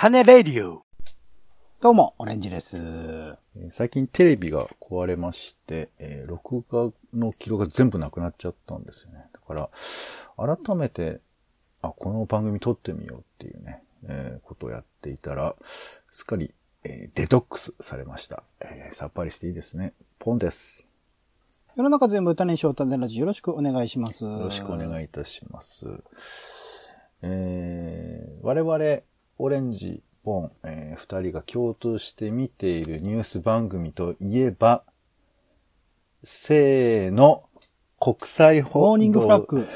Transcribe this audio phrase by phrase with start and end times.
[0.00, 0.86] 種レディオ。
[1.82, 3.36] どうも、オレンジです。
[3.68, 9.26] 最近テレビが壊れまして、えー録画の記録が全部なくなっちゃったんですよね。
[9.30, 11.20] だから、改めて、
[11.82, 15.54] あ、この番組撮ってみようっていうね、えーことをやっていたら、
[16.10, 19.92] すっかり、えーデトックスされました、えーさっぱりしていいですね。
[20.18, 20.88] ポンです。
[21.76, 24.24] 世の中全部種にしよう種ラジよろしくお願いします。
[24.24, 26.02] よよろしくお願いいたします。
[27.20, 29.02] えー我々、
[29.42, 34.84] オレンジ、ポン、えー二人が共通して見ているニュース番組といえば、
[36.22, 37.44] せーの、
[37.98, 38.86] 国際報道。
[38.88, 39.66] モーニングフラッグ。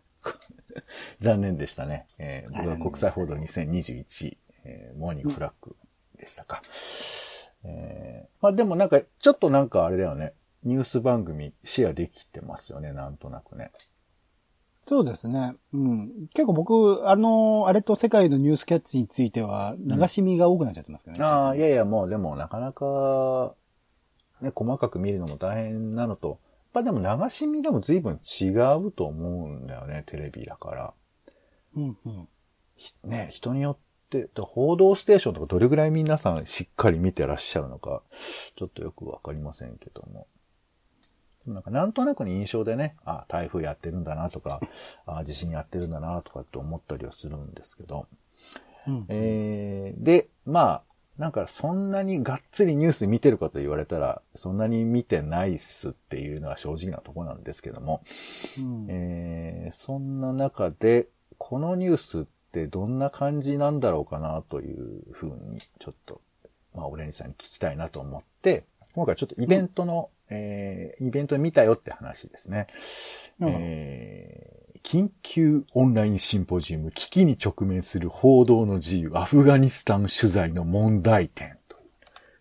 [1.20, 2.06] 残念でしたね。
[2.18, 5.74] えー僕ははい国際報道2021、えーモーニングフラッグ
[6.18, 6.60] でしたか。
[7.64, 10.34] えーまあでもなんか、ちょっとなんかあれだよね。
[10.64, 13.72] ニュース番組シェアできてますよね、なんとなくね。
[14.88, 15.56] そうですね。
[15.74, 16.28] うん。
[16.32, 21.24] 結構僕、あの、あれと世界のニュースキャッチについては、流し見が多くなっちゃってますけどね。
[21.24, 23.54] ああ、いやいや、もうでもなかなか、
[24.40, 26.38] ね、細かく見るのも大変なのと、やっ
[26.72, 30.94] ぱでも流し見でも随分違うと思うんだよね、テレビだから。
[31.76, 32.28] うんうん。
[32.76, 33.76] ひね、人によっ
[34.08, 38.02] て、で報道ステーションとかどれぐらい皆さんしっかり見てらっしゃるのか、
[38.54, 40.28] ちょっとよくわかりませんけども。
[41.46, 44.60] なんかなんとなくの印象でね、あ、台風やってるんだなとか、
[45.06, 48.06] あ、地震やってるんだなとかって思ったりはするんですけど、
[48.86, 50.82] うんえー、で、まあ、
[51.18, 58.02] なんかそんなにがっつりニュース見てるかと言われたら、そんなに見てないっすっていうのは正直なところなんですけども、
[58.58, 58.86] うん。
[58.88, 66.20] えーそんな中で、このニュースってどんな感じなんだろうかなというふうに、ちょっと、
[66.74, 72.66] まあ、オレンジさんに聞きたいなと思って、今回ちょっとイベントの、えーイベントで見たよって話ですね。
[73.40, 81.80] うんえー緊急オンラインシンポジウム、危機に直面する報道の自由、アフガニスタン取材の問題点とい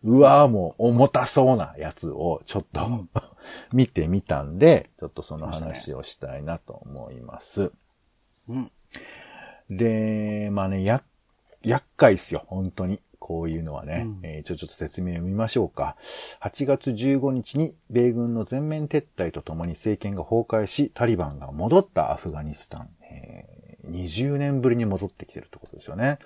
[0.03, 0.17] う。
[0.17, 3.09] うわーもう重たそうなやつをちょっと、うん
[3.73, 7.71] 見てみたんで、ちょっとその話をしたいなと思います。
[8.47, 8.71] うん。
[9.69, 11.03] で、まあね、や、
[11.63, 13.01] 厄介っすよ、本当に。
[13.25, 14.03] こういうのはね。
[14.05, 15.95] うんえーちょ、ちょっと説明を見ましょうか。
[16.41, 22.89] 8月15日に米軍の全面撤退とともに政権が崩壊し、タリバンが戻ったアフガニスタン。
[23.01, 26.17] えー20年ぶりに戻ってきてるってことですよね。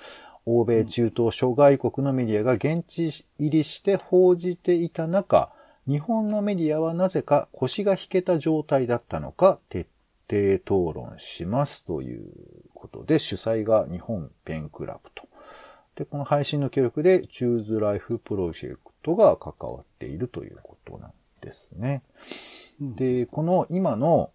[0.46, 5.52] 欧米中東諸外国のメディアが現地入りして報じていた中、
[5.86, 9.88] 日本のメディアはなぜか腰が引けた状態だったのか徹
[10.30, 12.30] 底討論しますという
[12.74, 15.29] ことで、主催が日本ペンクラブと。
[16.00, 21.12] で、この配信の協力で Choose Life プロジェクトが関わっているということなん
[21.42, 22.04] ですね。
[22.82, 24.32] うんで、この今の、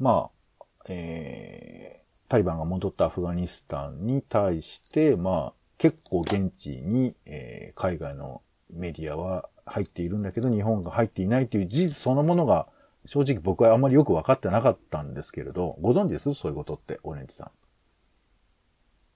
[0.00, 1.98] まあ、えー
[2.28, 12.66] タリバンが戻ったアフガニスタンに対して、まあ、結構現地に、えー海外のメディアは入っているんだけど、日本が入っていないという事実そのものが、
[13.06, 16.34] 正直僕はあんまりよく分かってなかったんですけれど、ご存知です？
[16.34, 17.50] そういうことって、オレンジさん。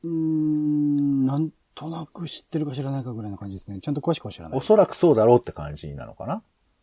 [0.04, 3.81] うーん、なんとなく知ってるか知らないかぐらいの感じですね。
[3.81, 4.59] ちゃんと詳しくは知らない。
[4.59, 6.43] おそらくそうだろうって感じなのかな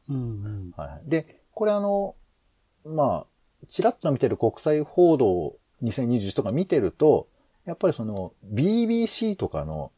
[0.10, 0.74] うんうん。
[0.76, 1.10] はい。
[1.10, 2.16] で、これあの、
[2.86, 7.28] まあ、ちらっと見てる国際報道2021とか見てると、
[7.66, 9.92] やっぱりその BBC とかの、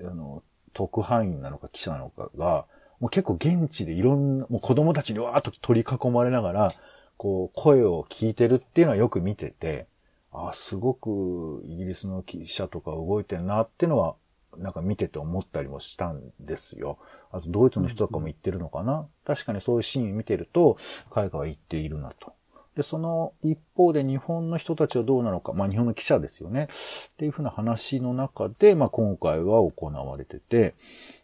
[0.00, 2.66] あの、特派員なのか記者なのかが、
[3.00, 6.74] もう結構現地でいろんな、もう子供たちにわーっと取り囲まれながら、
[7.16, 9.86] こう、声を聞いてるっていうのはよく見てて、
[10.32, 14.16] あすごくイギリスの記者とか動いてんなっていうのは、
[14.58, 16.98] なんか見てて思ったりもしたんですよ。
[17.32, 20.76] あと、ドイツの人とかも言ってるのかな、確かにそういうシーン見てると、
[21.10, 22.32] 海外は行っているなと。
[22.74, 26.64] で、その一方で日本の人たちはどうなのか、まあ日本の記者ですよね。
[26.64, 30.74] っていうふうな話の中で、まあ今回は行われてて、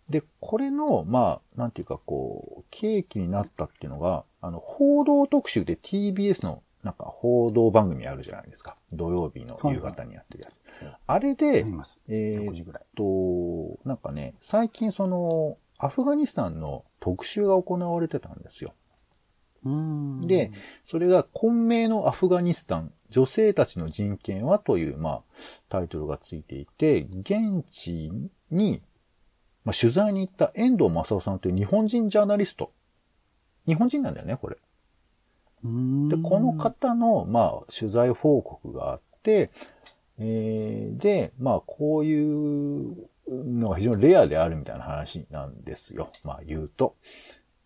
[0.09, 8.77] で、これの、まあ、なんていうかこう、契機になったっていうのが、あの、報道特集で TBS のなんか報道番組あるじゃないですか。
[8.93, 10.63] 土曜日の夕方にやってるやつ。
[11.07, 12.01] あれであり、ます。
[12.09, 12.83] え6時ぐらい。
[12.83, 18.75] ーっと、なんかね、最近その、アフガニスタンの特集が行われてたんですよ。
[20.27, 20.53] で、
[20.87, 25.23] それが、混迷のアフガニスタン、女性たちの人権はという、まあ、
[25.69, 28.11] タイトルがついていて、現地
[28.51, 28.83] に、
[29.65, 32.73] まあ、取材に行った遠藤正夫さんという日本人ジャーナリスト。
[33.67, 34.57] 日本人なんだよね、これ。
[35.63, 39.51] で、この方の、まあ、取材報告があって、
[40.19, 46.11] えーで、まあ、こういうのが非常にレアであるみたいな話なんですよ。
[46.25, 46.97] まあ、言うと。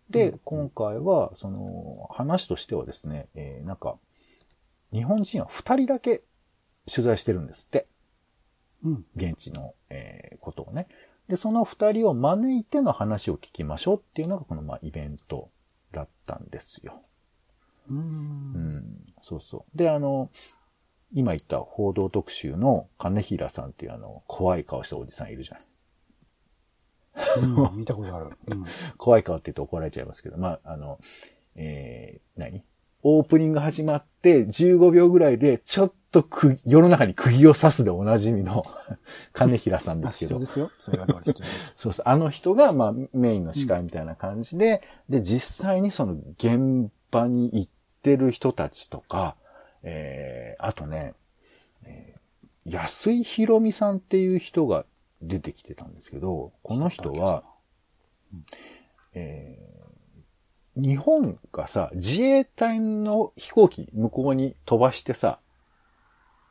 [0.09, 3.97] で、今回は、その、話としてはですね、えーなんか、
[4.91, 6.23] 日本人は二人だけ
[6.89, 7.87] 取材してるんですって。
[8.83, 9.05] うん。
[9.15, 10.87] 現地の、えーことをね。
[11.27, 15.49] で、その二人を招いての話を聞きましょうっていうのがこの、まあ、イベント
[15.91, 17.01] だったんですよ。
[17.89, 17.93] う。
[17.93, 19.77] うんん、そうそう。
[19.77, 20.29] で、あの、
[21.13, 25.59] 今言った報道特集の金平さんっていうあの、怖い顔したおじさんいるじゃん。
[27.41, 28.31] うん見たことある。
[28.47, 28.65] うん。
[28.97, 30.99] 怖い顔って言うと怒られちゃいますけど、まあ、あの、
[31.55, 32.63] えー、何？
[33.07, 38.65] オープニング始まって15秒ぐらいでちょっとく世の中に釘を刺すでおなじみの
[39.31, 40.71] 金平さんですけどあそうで、すよ。
[40.79, 41.05] それが。
[41.77, 47.71] そうそう、あの人が、まあ、メインの司会みたいな感じで、で、実際にその現場に行っ
[48.05, 49.35] てる人たちとか、
[49.81, 51.15] えー、あとね、
[51.83, 52.15] えー
[52.67, 54.85] 安井博美さんっていう人が
[55.21, 57.43] 出てきてたんですけど、この人は、
[59.13, 59.75] えー
[60.77, 65.39] 日本がさ、自衛隊の飛行機向こうに飛ばしてさ、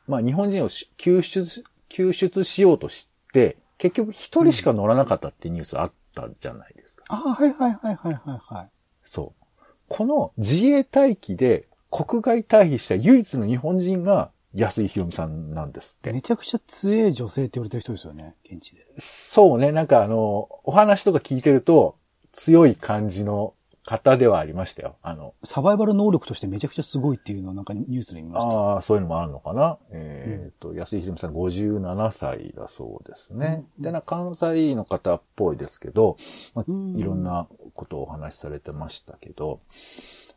[0.07, 7.03] まあ日本人をし救出、救出しようとして、結局一人しか乗らなかったっていうニュースあったじゃないですか。
[7.09, 8.69] ああ、はいはいはいはいはいはい。
[9.03, 9.44] そう。
[9.87, 16.13] この自衛隊機で国外退避した唯一の日本人が安井博美さんなんですって。
[16.13, 18.85] めちゃくちゃ強い女性って言われてる人ですよね、現地で。
[18.97, 21.97] そうね、なんかあの、お話とか聞いてると
[22.31, 23.53] 強い感じの
[23.85, 24.97] 方ではありましたよ。
[25.03, 28.51] あの、サバイバル能力としてめちゃくちゃすごいっていうのをなんかニュースで見ました。
[28.51, 29.77] ああ、そういうのもあるのかな？
[29.91, 33.65] えっ、と、安井ひろみさん57歳だそうですね。
[33.79, 36.17] で、な、関西の方っぽいですけど、
[36.55, 39.61] まあうんいろんなことをお話しされてましたけど、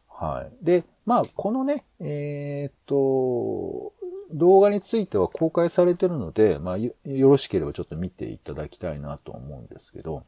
[0.08, 0.64] はい。
[0.64, 3.94] で、まあ、このね、えっ、と、
[4.32, 10.24] 動画については公開されてるので、まあ、よよろしければちょっと見ていただきたいなと思うんですけど、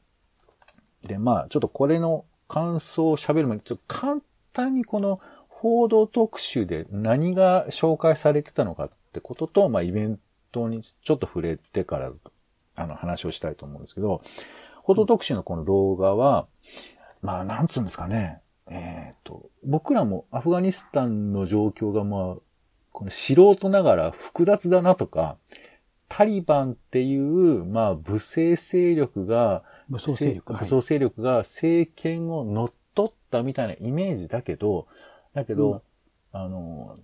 [1.02, 4.20] で、まあ、ちょっとこれの感想を喋る前に、ちょっと簡
[4.52, 10.18] 単にこの報道特集で何が紹介されてたのかってことと、まあ、イベン
[10.50, 12.12] トにちょっと触れてから、
[12.74, 14.20] あの、話をしたいと思うんですけど、
[14.82, 16.48] 報道特集のこの動画は、
[17.22, 22.36] まあ、なんつうんですかね、えっ、と、僕らもアフガニスタンの状況がまあ、
[22.90, 25.36] この素人ながら複雑だなとか、
[26.08, 30.52] タリバンっていう、まあ、武装勢力が、武装勢力。
[30.54, 30.62] はい。
[30.62, 34.88] 武装勢力が政権を乗っ取ったみたいなイメージだけど、
[35.32, 35.82] だけど、
[36.32, 36.98] あの、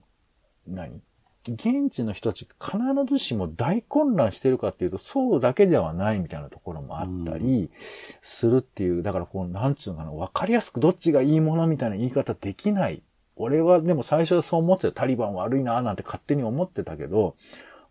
[0.66, 1.00] 何？
[1.48, 2.76] 現地の人たち必
[3.08, 7.70] ずしも大混乱してるかっていうと、そうだけではないみたいなところもあったり
[8.20, 13.00] するっていう、だからこう、なんちゅうのかな、わかりやすくどっちがいいものみたいな言い方できない。
[13.36, 14.88] 俺はでも最初はそう思ってた。
[14.88, 17.36] よタリバン悪いななんて勝手に思ってたけど、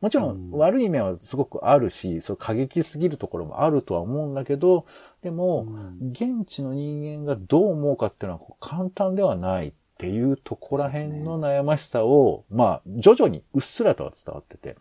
[0.06, 0.60] もちろんうん。
[0.60, 4.86] 悪い面はすごくあるし、そう過激すぎるところもあるとは思うんだけど、
[5.24, 5.66] でも、
[6.00, 6.12] うん。
[6.12, 14.78] 現地の人間がどう思うかっていうのは簡単ではないっていうところら辺の悩ましさを、まあ、徐々にうっすらとは伝わってて。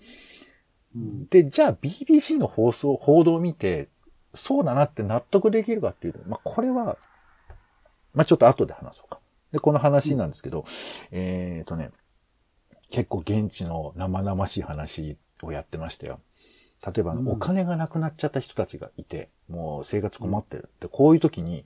[0.95, 1.27] うん。
[1.29, 3.89] で、じゃあ BBC の放送、報道を見て、
[4.35, 6.99] そうだなって納得できるかっていうと、まあ、これは、
[8.13, 9.21] まあ、ちょっと後で話そうか。
[9.53, 10.67] で、この話なんですけど、
[11.13, 11.93] えっとね、
[12.91, 16.21] 結構現地の生々しい話をやってましたよ。
[16.85, 21.65] 例えばお金がなくなっちゃった人たちがいて、もう生活困ってるって、こういう時に、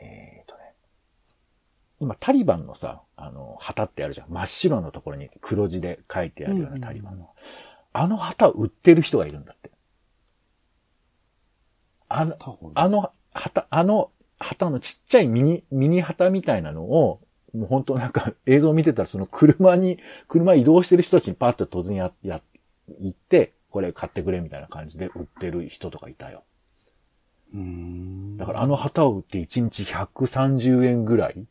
[0.00, 0.74] えっとね、
[2.00, 4.30] 今タリバンのさ、あの、旗ってあるじゃん。
[4.30, 7.30] 真っ白のところに黒字で書いてあるようなタリバンの。
[7.92, 9.70] あの旗を売ってる人がいるんだって。
[12.08, 12.36] あの、
[12.74, 17.20] あの旗、あの旗のちっちゃいミニ、ミニ旗みたいなのを、
[17.52, 22.42] もう本当なんか映像見てたらその車に、 車移動してる人たちにパッと突然や、や、
[23.00, 26.44] 行って、これ買ってくれみたいな感じで売ってる人とかいたよ。
[27.54, 28.36] うーん。
[28.36, 31.46] だからあの旗を売って1日130円ぐらい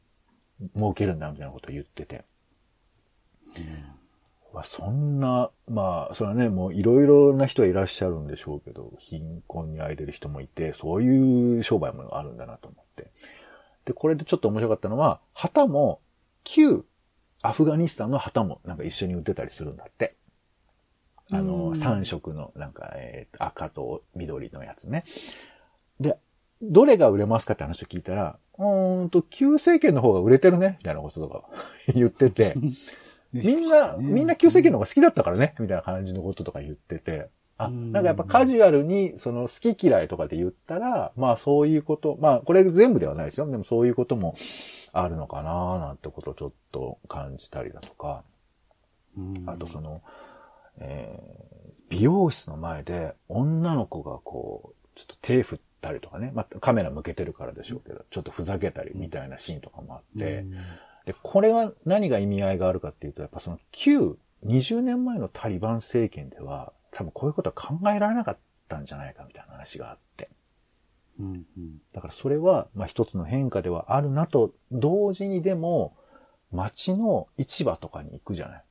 [0.75, 2.25] 儲けるんだみたいなことを言ってて。
[4.53, 13.11] まあ、そんな、まあ、それはね、もういろいろな人はいらっしゃるんでしょうけど、貧困にあえてる人もいて、そういう商売もあるんだなと思って。
[13.85, 16.01] で、これでちょっと面白かったのは、旗も、
[16.43, 16.85] 旧
[17.41, 20.15] アフガニスタンの旗もなんか一緒に売ってたりするんだって。
[21.31, 25.03] あうの、ん3色のなんか、えー赤と緑のやつね。
[25.99, 26.17] で、
[26.61, 31.49] どれが売れますかって話を聞いたら、うーんと、旧政権の方が売れてるね、みたいなこととか
[31.95, 32.55] 言ってて、
[33.33, 37.29] みんな、みんな旧政権の方が好きだったからね、みたいな感じのこととか言ってて、
[37.63, 37.91] あ、うん。
[37.91, 43.49] なんかやっぱカジュアルに、その好き嫌いとかで言ったら、まあそういうこと、まあこれ全部ではないですよ。
[43.49, 44.35] でもそういうことも
[44.93, 48.23] あるのかななんてことをちょっと感じたりだとか、
[49.17, 49.43] うん。
[49.47, 50.01] あとその、
[50.79, 60.51] えー美容室の前で女の子がこう、ちょっと手振ったりとかね、まあカメラ向けてるからでしょうけど、ちょっとふざけたりみたいなシーンとかもあって、うん。
[61.05, 70.29] で、これが何が意味合いがあるかっていうと、やっぱその旧20年前のタリバン政権では、多分こういうことは考えられなかったんじゃないかみたいな話があって。
[71.19, 71.81] うんうん。
[71.93, 75.95] だからそれは、まあ一つの変化ではあるなと、同時にでも、
[76.51, 78.63] 街の市場とかに行くじゃない。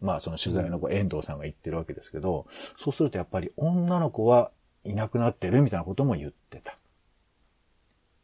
[0.00, 2.46] まあその取材の子、遠藤さんが言ってるわけですけど、
[2.76, 4.50] そうするとやっぱり女の子は
[4.84, 6.74] いなくなってるみたいなことも言ってた。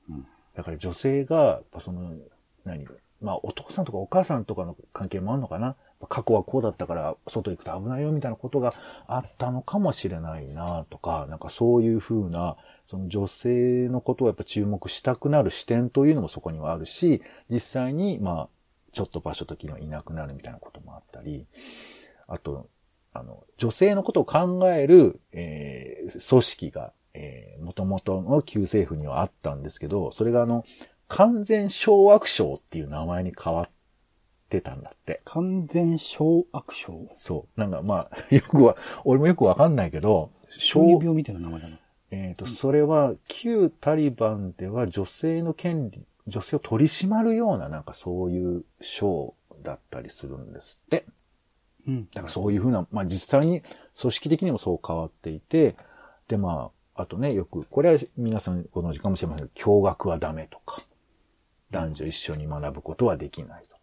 [0.08, 2.14] うんだから女性が、その、
[2.64, 2.86] 何？
[3.20, 5.76] まあお父さんとかお母さんとかの関係もあるのかな
[6.08, 8.74] 過去はこうだったから外行くと危ないよみたいなことが
[9.06, 12.56] あったのかもしれないなとか、なんかそういうふうな、
[12.88, 18.48] その女性のことをやっぱ注目したくなる視点というのもそこにはあるし、実際にまあ、
[18.92, 21.46] ちょっと場所時にはいなくなるみたいなこともあったり、
[22.28, 22.68] あと、
[23.12, 30.64] あの、女性のことを考える、えー組織が、えー、元々の旧政府にはあったんですけど、それがあの、
[31.08, 33.70] 完全掌握省っていう名前に変わっ
[34.48, 35.20] てたんだって。
[35.24, 37.08] 完全小悪症？
[37.14, 37.60] そう。
[37.60, 41.78] なんかまあ、 よくは、俺もよくわかんないけど、小児病みたいな名前だな。
[42.10, 51.04] えっ、と、それは、旧タリバンでは女性の権利、女性を取り締まるような、なんかそういう省だったりするんですって。
[51.86, 52.08] うん。
[52.12, 53.62] だからそういうふうな、まあ実際に
[54.00, 55.76] 組織的にもそう変わっていて、
[56.28, 60.82] でまあ、あとね、よく、これは皆さんご存知かもしれませんけど、共学はダメとか、
[61.70, 63.75] 男女一緒に学ぶことはできないとか、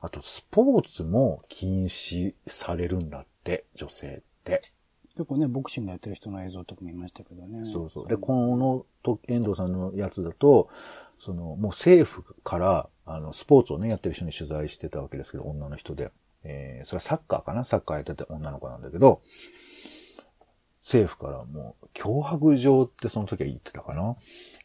[0.00, 4.62] あとスポーツも禁止されるんだって、女性って。
[5.14, 7.64] 結構ね、ボクシングやってる人の映像とか見ましたけどね。
[7.64, 8.08] そうそう。
[8.08, 10.68] で、このと、遠藤さんのやつだと、
[11.18, 16.10] その、もう政府から、あの、スポーツをね、やってる人に取材してたわけですけど、女の人で。
[16.48, 17.64] えー、それはサッカーかな？
[17.64, 19.20] サッカーやってて女の子なんだけど、
[20.82, 24.16] 政府からもう、脅迫状ってその時は言ってたかな？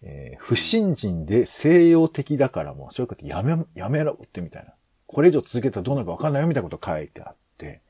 [0.04, 4.74] えー、不信心で西洋的だからもう、そういうことやめ、やめろってみたいな。
[5.14, 7.82] これ以上続けたらどうなるかわかんないよみたいなこと書いてあって、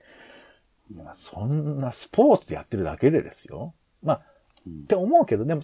[0.95, 3.73] まあ、そんなスポーツやってるだけでですよ。
[4.03, 4.21] まあ、
[4.67, 5.63] うんって思うけど、でも、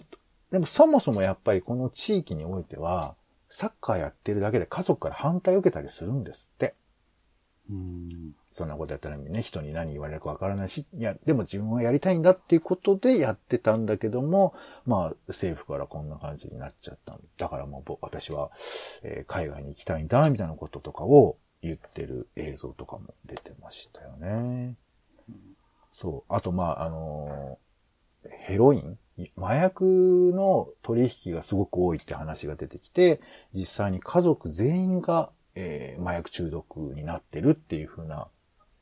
[0.50, 3.14] でもそもそもやっぱりこの地域においては、
[3.48, 6.74] サッカーやってるだけで家族から反対を受けたりするんですって。
[7.70, 8.32] うん。
[8.52, 14.54] そんなことやったらね、人に何言われるかわからないし、いや、でも自分はやりたいんだっていうことでやってたんだけども、
[14.86, 17.18] まあ、政府からこんな感じになっちゃった。
[17.36, 18.50] だからもう僕私は、
[19.02, 24.76] えー海外に行きたいんだ、みたいなこととかを言ってる映像とかも出てましたよね。
[25.92, 26.32] そう。
[26.32, 27.68] あと、まあ、あのー
[28.30, 28.98] ヘロイン
[29.36, 33.20] 麻薬の取引がすごく多いって話が出てきて、
[33.54, 38.28] 実際に家族全員が、えー麻薬中毒になってるっていう風な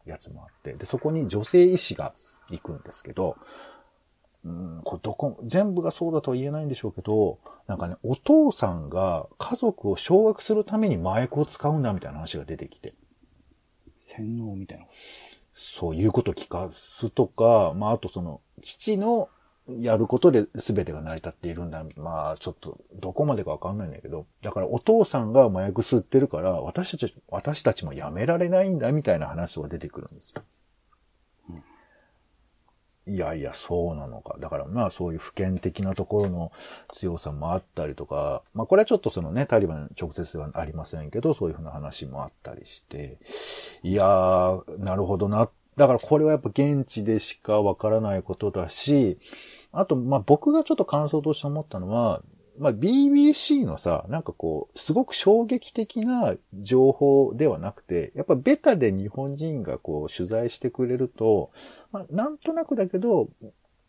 [0.04, 2.14] やつもあって、で、そこに女性医師が
[2.50, 3.36] 行くんですけど、
[4.46, 12.94] うん、これどこ、全部がそうだとは言えないんでしょうけど、なんかね、お父さんが家族を掌握するために麻薬を使うんだみたいな話が出てきて、
[14.00, 14.90] 洗脳みたいなこ
[15.52, 19.28] そういうことを聞かすとか、まあ、あとその、父の
[19.80, 21.84] やることで全てが成り立っているんだ。
[21.96, 30.42] まあ、ちょっと、どこまでかわかんないんだけど、だからお父さんが麻薬吸ってるから、私たち、私たちもやめられないんだ、みたいな話が出てくるんですよ。
[33.08, 34.36] いやいや、そうなのか。
[34.40, 36.50] だからまあそういう普遍的なところの
[36.92, 43.18] 強さもあったりとか、まあこれはちょっとそのね、タリバン直接ではありませんけど、そういうふうな話もあったりして、
[43.84, 45.48] いやー、なるほどな。
[45.76, 49.18] だからこれはやっぱ現地でしかわからないことだし、
[49.70, 52.22] あと、まあ僕がちょっと感想として思ったのは、
[52.58, 61.50] まあ BBC のさ、なんかこう、すごく衝撃的な情報ではなくて、やっぱベタで日本人がこう取材してくれると、
[61.92, 63.28] まあなんとなくだけど、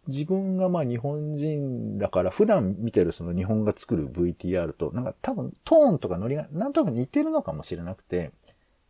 [0.08, 8.32] 自分がまあ日本人だから普段見てるその日本が作る VTR となんか多分トーンとかノリがなんとなく似てるのかもしれなくて、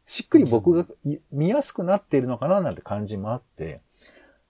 [0.05, 0.85] しっくり僕が
[1.31, 3.81] 見やすくなっているのかななんて感じもあって、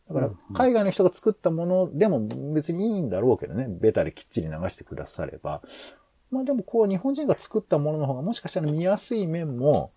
[0.09, 5.61] だから海外の人が作ったものでも別にいいんだろうけどね、ベタできっちり流してくだされば。
[6.29, 9.91] まあでもこう日本人が作ったものの方がもしかしたら見やすい面も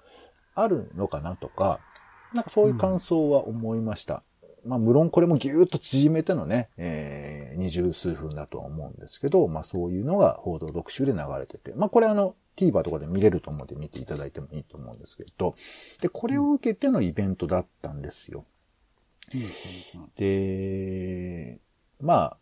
[0.54, 1.80] あるのかなとか、
[2.34, 4.22] なんかそういう感想は思いました。
[4.64, 15.54] まあ無論これもぎゅーっと縮めてのね、えー、二十数分だとは思うんですけど、まあそういうのが報道読集で流れてて、まあこれあの TVer とかで見れると思うんで見ていただいてもいいと思うんですけど、
[16.00, 18.40] で、これを受けてのイベントだったんですよ。
[18.40, 18.44] うん
[20.16, 21.58] で、
[22.00, 22.36] まあ、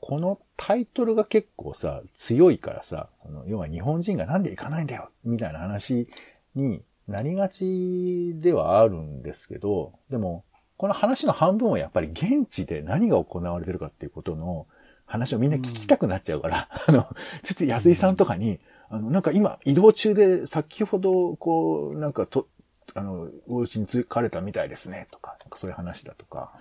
[0.00, 3.08] このタイトルが結構さ、強いからさ、
[3.46, 6.08] 要は日本人がなんで行かないんだよみたいな話
[6.54, 10.44] になりがちではあるんですけど、でも、
[10.76, 14.66] この話の半分はやっぱり現地で何が行われてるかっていうことの
[15.06, 17.08] 話をみんな聞きたくなっちゃうから、あの、
[17.42, 22.46] つつ安井さんとかに、あの、なんか今移動中で先ほど、こう、なんかと、
[22.94, 26.52] あの、お家に着かれたみたいですね、とか、なんかそういう話だとか、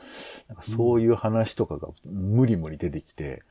[0.48, 3.44] なんかそういう話とかが無理無理出てきて、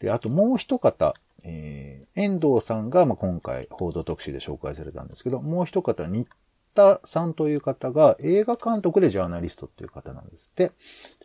[0.00, 1.14] で、あともう一方、
[1.44, 6.26] えー、遠藤さんが、まあ、今回報道特集で紹介されたんですけど、もう一方、新
[6.74, 10.72] 田さんという方が映画監督でジャーナリストっていう方なんですって。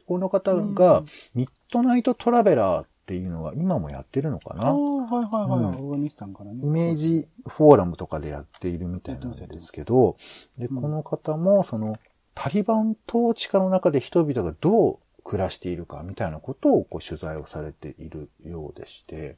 [0.07, 1.03] この方が、
[1.33, 4.67] ミッドナイトトラベラーっていうのは今もやってるのかな？
[4.67, 5.59] ああ、はいはいはい。
[5.59, 6.65] うんオーガニスタンからね。
[6.65, 10.17] イメージフォーラムとかでやっているみたいなんですけど、
[10.57, 11.95] で、うんこの方も、その、
[12.33, 19.37] タリバン統治下の中で人々がどう暮らしているかみたいなことをこう取材をされているようでして、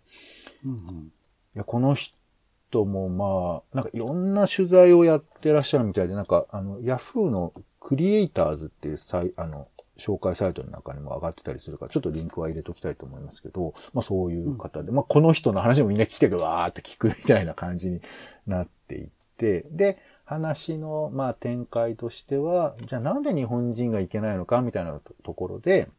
[0.66, 0.78] うんうん。
[0.78, 1.12] い
[1.54, 18.02] や、この人もまあ、なんかいろんな取材をやってらっしゃるみたいで、なんか、あの、ヤフーのクリエイターズっていうサイ、あの、紹介サイトの中にも上がってたりするから、ちょっとリンクは入れときたいと思いますけど、まあそういう方で、まあこの人の話もみんな聞きたいけど、わーって聞くみたいな感じに
[18.46, 25.90] なっていって、で、話の、まあ展開としては、じゃあなんで日本人がいけないのかみたいなとところで、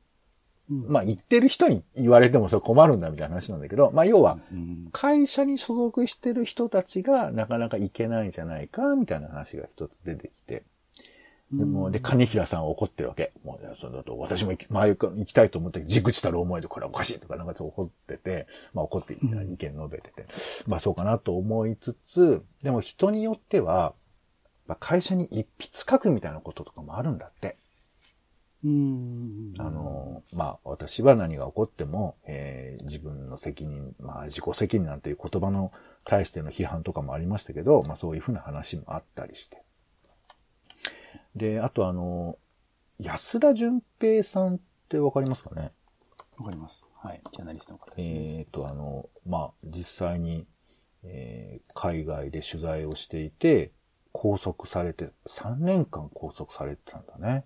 [0.71, 0.85] うん。
[0.89, 4.89] まあ言ってる人に言われてもそれ困るんだみたいな話なんだけど、まあ要は、うん。
[4.93, 10.65] 会社に所属してる人たちがなかなか行けないんじゃないか、みたいな話が一つ出てきて。
[11.51, 13.33] でも、で、金平さんは怒ってるわけ。
[13.43, 20.27] もう、そのと私も行き前行きたいと思って、じくちたる思いでこれはおかしいとかなんかちょっと怒ってて、まあ怒って意見述べてて、
[20.67, 23.95] まあそうかなと思いつつ、でも人によっては、
[24.67, 27.57] まあ会社に一筆書くみたいなこととかもあるんだって。
[28.65, 29.53] うん。
[29.59, 35.71] あの、まあ、私は何が起こっても、えー自分の責任、まあ、自己責任なんていう言葉の
[36.05, 39.63] 対しての批判とかもありましたけど、まあ、そういうふうな話もあったりして。
[41.35, 42.39] で、あとあの、
[42.99, 44.59] 安田純平さんっ
[44.89, 45.73] てわかりますかね？
[46.39, 46.89] わかります。
[46.97, 47.21] はい。
[47.33, 47.93] ジャーナリストの方。
[47.97, 50.47] えっ、と、あの、まあ、実際に、
[51.05, 53.73] えー海外で取材をしていて、
[54.13, 57.45] 拘束されて、3年間拘束されてたんだね。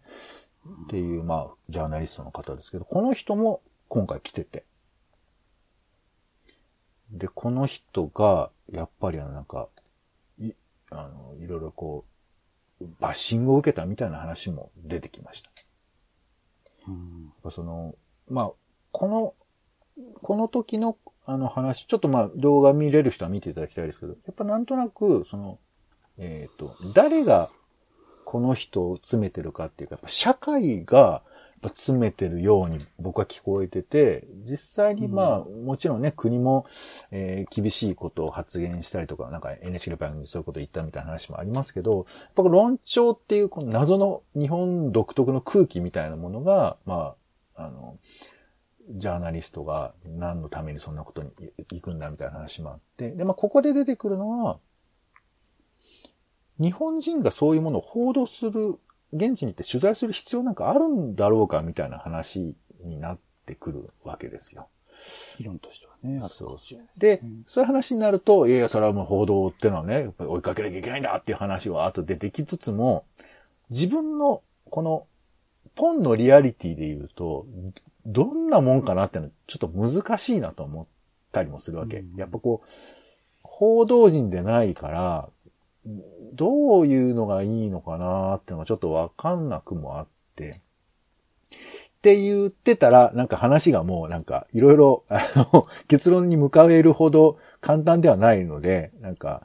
[0.85, 4.65] っていう、まあ、ジャーナリストの方ですけど、この人も今回来てて。
[7.11, 9.69] で、この人が、やっぱりあの、なんか、
[10.39, 10.53] い、
[10.91, 12.12] あの、いろいろこう、
[13.01, 15.51] バッシングを受けたみたいな話も出てきました。
[16.89, 17.95] うんその、
[18.29, 18.51] まあ、
[18.91, 19.35] この、
[20.23, 25.59] この時のあの話、ちょっとまあ動画見れる人は見ていただきたいですけど、やっぱなんとなく、その、
[26.19, 27.49] えっ、と、誰が
[28.25, 31.23] この人を詰めてるかっていうか、やっぱ社会が
[31.63, 36.67] ぱ詰めてるように僕は聞こえてて、実際にまあ、もちろんね、国も、
[37.11, 47.15] えー厳しいことを発言したりとか、なんか NHK の番組でそういうことを言ったみたいな話もありますけど、やっぱ論調っていうこの謎の日本独特の空気みたいなものが、ま
[47.57, 47.99] あ、あの、
[48.91, 51.31] ジャーナリストが何のためにそんなことに
[51.73, 54.59] 行くんだみたいな話もあって、で、まあ、ここで出てくるのは、
[56.59, 58.79] 日本人がそういうものを報道する、
[59.13, 64.69] 現地に行って取材する必要なんかあるんだろうかみたいな話になってくるわけですよ。
[65.39, 73.05] 議論としてはね、あるかそうもしれないで、うんそういう話になると、いやいや、それはもう報道ってのはね、やっぱり追いかけなきゃいけないんだっていう話は後でできつつも、
[73.71, 75.07] 自分のこの
[75.75, 77.47] ポンのリアリティで言うと、
[78.07, 80.87] どんなもんかなっていうのはちょっと難しいなと思っ
[81.33, 81.99] たりもするわけ。
[81.99, 82.69] うんやっぱこう、
[83.43, 85.29] 報道陣でないから、
[86.33, 90.61] どういうのがいいのかなっていうのがちょっとわかんなくもあって、
[91.99, 99.45] って言ってたら、なんか話がもうなんかいろいろ、あの、 結論に向かえるほど簡単ではないので、なんか、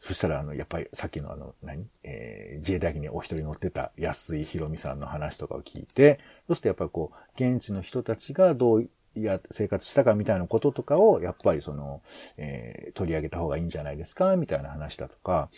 [0.00, 1.86] そしたらあの、やっぱりさっきのあの、何？
[2.04, 8.88] えー自衛隊機にお一人乗ってた安井博美さんの話とかを聞いて、そうするとやっぱりこう、現地の人たちがどう
[9.22, 12.02] や、生活したかみたいなこととかを、やっぱりその、
[12.36, 15.48] えー取り上げた方がいいんじゃないですかみたいな話だとか、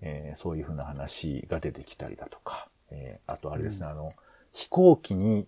[0.00, 4.12] えーそういうふうな話が出てきたりだとか、えーあとあれですね、あの、
[4.52, 5.46] 飛行機に、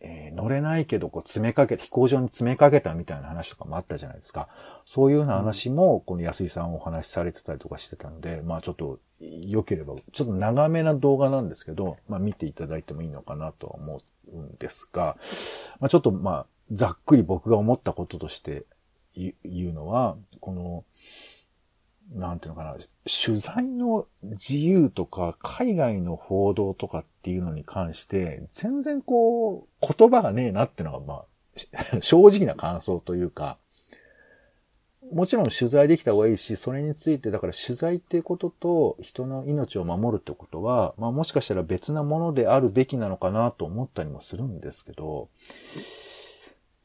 [0.00, 4.48] えー乗れないけど、こう、詰めかけ、飛行場に詰めかけたみたいな話とかもあったじゃないですか。
[4.86, 14.00] そういうような話も、この安井さんお話しされてたりとかしてたので、まあちょっと、良ければ、ちょっと長めな動画なんですけど、まあ見ていただいてもいいのかなとは思
[14.32, 15.18] うんですが、
[15.80, 18.64] まあちょっとまあ、ざっくり僕が思ったこととして
[19.14, 20.84] 言うのは、この、
[22.12, 31.24] なんていうのかな、取材の自由とか、海外の報道とかっていうのに関して、全然こう、言葉がねえなっていうのが、ま
[31.94, 33.58] あ、 正直な感想というか、
[35.12, 45.28] もちろん取材できた方がいいし、それについて、だから取材っていうことと人の命を守るってことは、まあもしかしたら別なものであるべきなのかなと思ったりもするんですけど、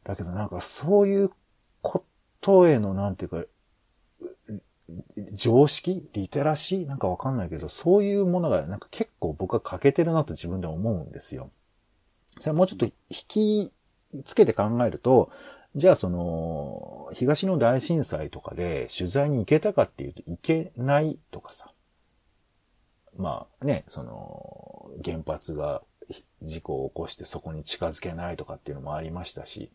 [0.05, 1.31] だけどなんかそういう
[1.81, 2.05] こ
[2.39, 3.43] とへの、なんていうか、
[5.33, 6.07] 常識？
[6.13, 6.85] リテラシー？
[6.85, 11.51] なんかわかんないけど、そういうものがなんか結構僕は欠けてるなと自分で思うんですよ。
[12.39, 13.73] それはもうちょっと引き
[14.25, 15.31] つけて考えると、
[15.75, 21.73] じゃあその、東の大震災とかで取材に行けたかっていうと行けないとかさ。
[23.17, 25.81] まあね、その、原発が
[26.41, 29.71] 事故を起こしてそこに近づけないとかっていうのもありましたし、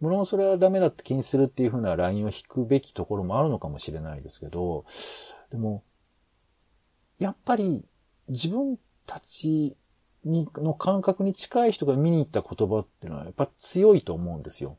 [0.00, 4.84] 無論それはダメだって気にするっていう風なラインを引くべきところもあるのかもしれないですけど、
[5.50, 5.82] でも、
[7.18, 7.84] やっぱり
[8.28, 9.76] 自分たち
[10.24, 14.76] に、の感覚に近い人が見に行った言葉っていうのはやっぱ強いと思うんですよ。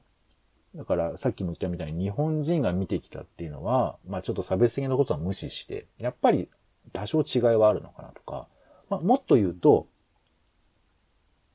[0.76, 6.50] だからさっきも言ったみたいに日本人が見てきたっていうのは、まあちょっと差別的なことは無視して、やっぱり
[6.94, 8.48] 多少違いはあるのかなとか、
[8.90, 9.88] まあもっと言うと、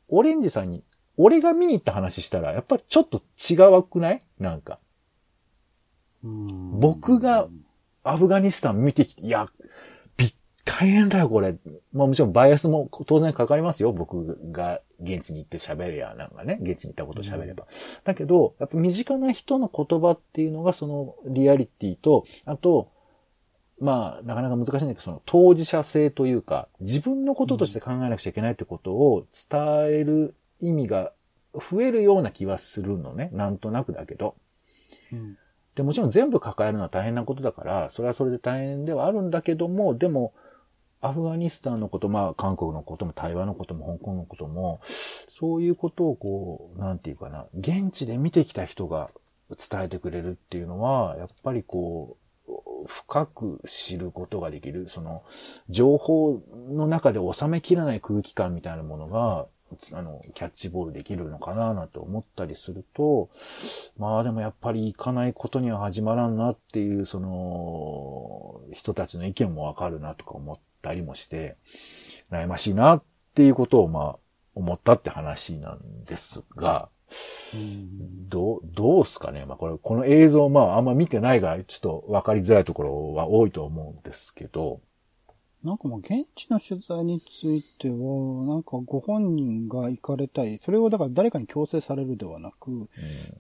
[0.08, 0.84] オレンジさんに、
[1.16, 4.20] 俺が見に行った話したら、やっぱちょっと違うくない？
[4.38, 4.78] なんか。
[6.22, 7.48] 僕が
[8.02, 9.46] アフガニスタン見てきて、いや、
[10.66, 11.56] 大変だよ、これ。
[11.92, 13.92] まあもちろんバイアスも当然かかりますよ。
[13.92, 17.64] 僕が現地に行って喋れや、なんかね、現地に行ったこと喋れば。
[17.64, 17.68] うん、
[18.02, 22.90] だけど、やっぱ身近な人の言葉っていうのがそのリアリティと、あと、
[23.80, 31.12] まあ、なかなか難しいんだけど、その当事者性というか、自分のこととして考えなくちゃいけないってことを伝える意味が
[31.54, 33.30] 増えるような気はするのね。
[33.32, 34.36] なんとなくだけど。
[35.12, 35.36] うん、
[35.74, 40.34] で、もちろん全部抱えるのは大変なことだから、それはそれで大変ではあるんだけども、でも、
[41.00, 44.80] アフガニスタンのこと、まあ、韓国のことも、台湾のことも、香港のことも、
[45.28, 49.10] そういうことをこう、なんていうかな、現地で見てきた人が
[49.50, 52.16] 伝えてくれるっていうのは、やっぱりこ
[52.86, 55.24] 深く知ることができる、その、
[55.68, 59.46] 情報の中で収めきらない空気感みたいなものが、
[59.92, 63.30] あの、キャッチボールできるのかななんて思ったりすると、
[63.98, 71.56] まあでもやっぱり行かないことには始まらんなっていう、その、人たちの意見もわかるなとか思ったりもして、
[72.30, 73.02] 悩ましいなっ
[73.34, 74.16] ていうことをまあ
[74.54, 76.88] 思ったって話なんですが、
[78.28, 79.44] どう、どうすかね。
[79.46, 84.80] まあこれ、この映像まああんま見てないからちょっと分かりづらいところは多いと思うんですけど、
[85.64, 87.94] なんかもう現地の取材については、
[88.46, 90.58] なんかご本人が行かれたい。
[90.60, 92.88] それをだから誰かに強制されるではなく、うん、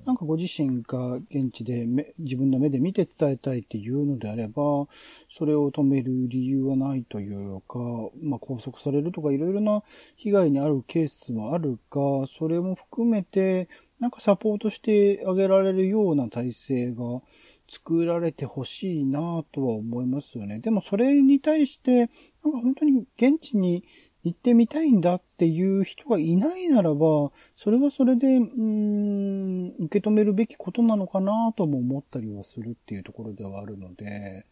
[0.06, 1.86] なんかご自身が現地で
[2.18, 4.86] 自分の目で見て伝えたいっていうのであれば、
[5.28, 7.78] それを止める理由はないというか、
[8.22, 9.82] まあ拘束されるとかいろいろな
[10.16, 13.68] 被害にあるケースもあるが、それも含めて、
[14.00, 17.22] なんかサポートしてあげられるような体制が
[17.68, 20.58] 作られてほしいなとは思いますよね。
[20.60, 22.10] でもそれに対して、なんか
[22.62, 23.84] 本当に現地に
[24.22, 34.46] 行ってみたいんだっていう人がいないならば、それはそれで、うーん、受け止めるべきことなのかなとも思ったりはするっていうところではあるので、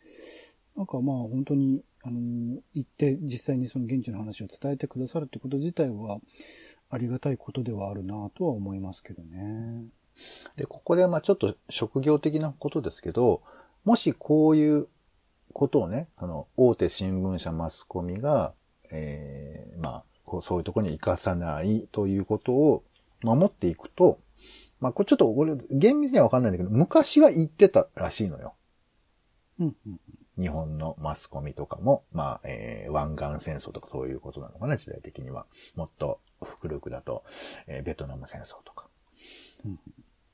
[0.77, 6.18] なんかまあ本当に、あの、行って実際にその現地の話を伝えてくださるってこと自体は、
[6.90, 9.87] ありがたいことではあるなとは思いますけどね。
[10.57, 13.42] で、ここでまあちょっと職業的なことですけど、
[13.85, 14.88] もしこういう
[15.53, 18.55] ことをね、その大手新聞社マスコミが、
[18.90, 22.85] えー、まあ、こうそういうところに生かさないということを
[23.22, 24.18] 守っていくと、
[24.81, 28.55] まあ、これちょっと、これ、厳密にはわかんないんだけど、昔は言ってたらしいのよ。
[29.61, 30.01] うんうん、
[30.38, 35.46] 日本のマスコミとかも、まあ、えー、湾岸戦争とかそういうことなのかな、時代的には。
[35.77, 36.20] もっと
[36.61, 37.22] 古くだと、
[37.68, 38.88] えー、ベトナム戦争とか。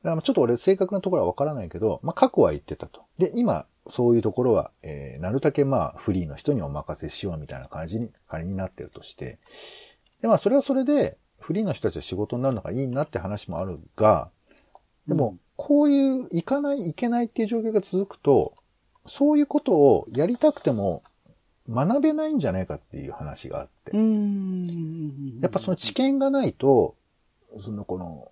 [0.02, 3.02] ちょっと俺正確なところはわからないけど、まあ過去は言ってたと。
[3.18, 9.38] で、今、そういうところは、えー、なるだけまあフリーの人にお任せしようみたいな感じに仮になってるとして。
[10.20, 14.30] で、まあそれはそれで、フリーの人たちは仕事になるのがいいなって話もあるが、
[15.06, 18.54] でも、こういう行かない、行けないっていう状況が続くと、
[19.06, 21.02] そういうことをやりたくても
[21.68, 23.96] 学べないんじゃないかっていう話があって。
[25.40, 26.94] やっぱその知見がないと、
[27.60, 28.30] そのこの、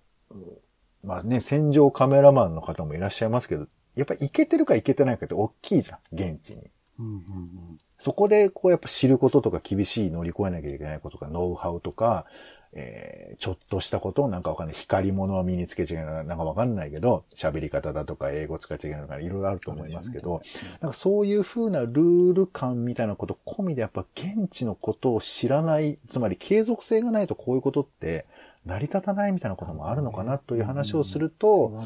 [1.03, 6.63] まあね、戦場カメラマンの方もいらっしゃいますけど、やっぱいけてるかいけてないかって大きいじゃん、現地に。
[6.99, 12.25] うんうんうん、そこでこうやっぱ知ることとか厳しい乗り越えなきゃいけないこととか、ノウハウとか、
[12.73, 14.75] えー、ちょっとしたことをなんかわかんない。
[14.75, 20.41] 光り物を身につけ違うのかなんかわかんないけど、喋り方だとか英語使い違うのかいろいろあると思いますけど、
[20.81, 28.25] なんかそういう風なルール感みたいなこと込みでやっぱ現地のことを知らない、つまり継続性がないとこういうことって
[28.67, 31.85] 成り立たないみたいなこともあるのかなという話をすると、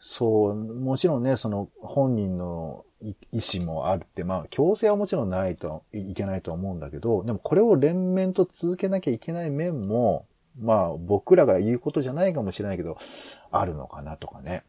[0.00, 3.14] そう、もちろんね、その本人の意
[3.58, 10.26] 思もあるって、まあ強制はもちろんないといけないと思うんだけど、でもこれを連綿と続けなきゃいけない面も、
[10.58, 12.96] まあ僕らが言うことじゃないかもしれないけど、
[13.50, 14.64] あるのかなとかね。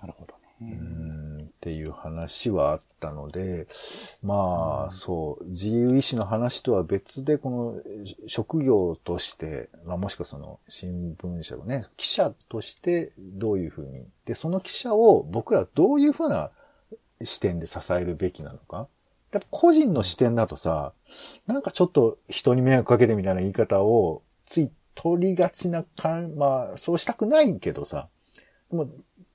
[0.00, 0.78] なるほどね。
[0.78, 1.33] うん
[1.64, 3.66] っっていう話はあったので、
[4.22, 16.50] まあ、そう、自由意志の話とは別で、この職業として、まあもしくはその新聞社のね、記者としてどういうふうに、で、その記者を僕らどういうふうな
[17.22, 18.86] 視点で支えるべきなのか。
[19.32, 20.92] やっぱ個人の視点だとさ、
[21.46, 28.08] なんかちょっと人に迷惑かけてみたいな言い方をつい取りがちな感、まあ、そうしたくないけどさ、
[28.70, 28.88] でも、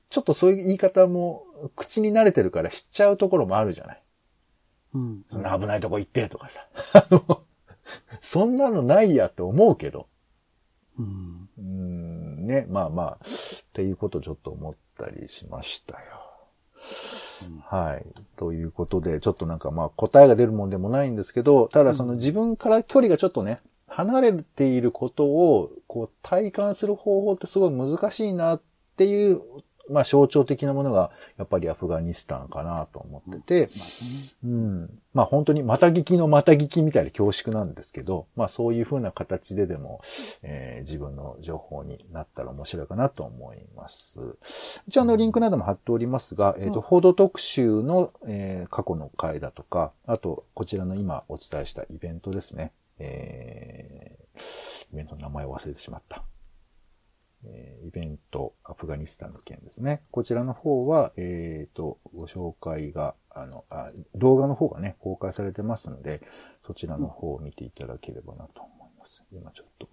[0.09, 1.45] ちょっとそういう言い方も
[1.75, 4.01] 口に慣れてるから知っちゃうところもあるじゃない。
[4.95, 5.21] うん。
[5.29, 6.65] そんな危ないとこ行ってとかさ。
[6.93, 7.43] あの、
[8.21, 10.07] そんなのないやって思うけど。
[10.97, 11.49] うん。
[11.57, 13.27] うーん、ね、まあまあ、っ
[13.73, 16.19] ていうことちょっと思ったりしましたよ。
[17.65, 18.05] はい。
[18.35, 28.61] ということで、ちょっとなんかまあ答えが出るもんでもないんですけど、ただその自分から距離がちょっとね、離れていることを、こう体感する方法ってすごい難しいなっ
[28.97, 29.41] ていう、
[29.89, 33.69] まあ象徴的なものが、やっぱりアフガニスタンかなと思ってて、
[34.43, 34.99] うん。
[35.13, 40.01] まあ本当にまた聞きのまた聞きみたいな恐縮なんですけど、まあそういう風な形ででも、
[40.43, 44.37] えー自分の情報になったら面白いかなと思います。
[44.87, 52.71] 一応あのリンクなども貼っておりますが、えっ、と、報道特集の、えー過去の回だとか、あとこちらの今お伝えしたイベントですね。
[52.97, 54.19] えー
[54.93, 56.23] イベントの名前を忘れてしまった。
[57.45, 60.01] えイベント、アフガニスタンの件ですね。
[60.11, 66.21] こちらの方は、えっ、と、ご紹介が、あのあ、動画の方がね、公開されてますので、
[66.65, 69.23] そちらの方を見ていただければなと思います。
[69.31, 69.89] 今ちょっと、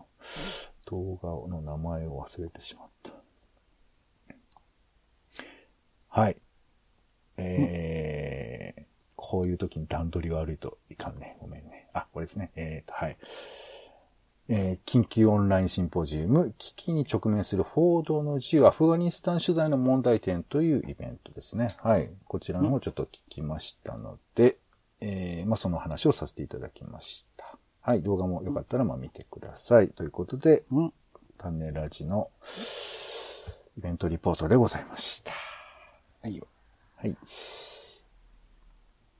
[0.87, 3.12] 動画の名前を忘れてしまった。
[6.09, 6.37] はい。
[7.37, 8.82] えー、
[9.14, 11.37] こういう時に段取り悪いといかんね。
[11.40, 11.88] ごめんね。
[11.92, 12.50] あ、これですね。
[12.56, 13.16] えーと、はい。
[14.48, 21.76] えー緊急オンラインシンポジウム、危機に直面する報道の自由、アフガニスタン取材の問題点というイベントですね。
[21.82, 22.09] はい。
[22.26, 24.59] こちらの方ちょっと聞きましたので、
[25.00, 27.59] えーまあ、その話をさせていただきました。
[27.80, 28.02] はい。
[28.02, 29.88] 動画もよかったらまあ見てください。
[29.88, 30.92] ということで、うん。
[31.38, 32.30] 種ラジの
[33.76, 35.32] イベントリポートでございました。
[36.22, 36.46] はいよ。
[36.96, 37.16] はい。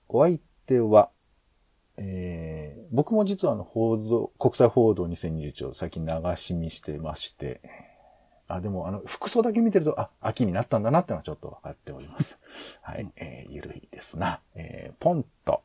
[0.09, 1.11] お相手は、
[1.99, 7.61] えー、僕も実はあの、報道、国際報道2021を最近流し見してまして、
[8.49, 12.41] あ、でもあの、服装だけ見てると、あ、秋になったんだなってのはちょっと分かっております。
[12.83, 13.11] はい。
[13.17, 14.41] えー、ゆるいですな。
[14.55, 15.63] えー、ポンと、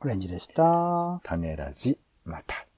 [0.00, 1.20] オレンジでした。
[1.22, 2.69] 種ラジ、また。